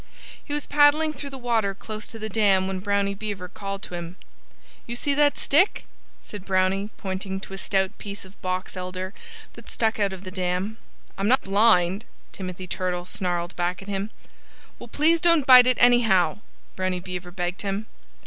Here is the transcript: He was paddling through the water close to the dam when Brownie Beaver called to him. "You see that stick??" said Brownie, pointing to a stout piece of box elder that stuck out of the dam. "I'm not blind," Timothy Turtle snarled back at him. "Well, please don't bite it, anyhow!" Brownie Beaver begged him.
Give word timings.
He 0.43 0.51
was 0.51 0.65
paddling 0.65 1.13
through 1.13 1.29
the 1.29 1.37
water 1.37 1.75
close 1.75 2.07
to 2.07 2.17
the 2.17 2.27
dam 2.27 2.65
when 2.65 2.79
Brownie 2.79 3.13
Beaver 3.13 3.47
called 3.47 3.83
to 3.83 3.93
him. 3.93 4.15
"You 4.87 4.95
see 4.95 5.13
that 5.13 5.37
stick??" 5.37 5.85
said 6.23 6.43
Brownie, 6.43 6.89
pointing 6.97 7.39
to 7.41 7.53
a 7.53 7.57
stout 7.59 7.95
piece 7.99 8.25
of 8.25 8.41
box 8.41 8.75
elder 8.75 9.13
that 9.53 9.69
stuck 9.69 9.99
out 9.99 10.11
of 10.11 10.23
the 10.23 10.31
dam. 10.31 10.77
"I'm 11.19 11.27
not 11.27 11.41
blind," 11.43 12.05
Timothy 12.31 12.65
Turtle 12.65 13.05
snarled 13.05 13.55
back 13.55 13.83
at 13.83 13.87
him. 13.87 14.09
"Well, 14.79 14.87
please 14.87 15.21
don't 15.21 15.45
bite 15.45 15.67
it, 15.67 15.77
anyhow!" 15.79 16.39
Brownie 16.75 16.99
Beaver 16.99 17.29
begged 17.29 17.61
him. 17.61 17.85